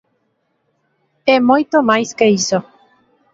[1.35, 2.59] É moito máis que iso.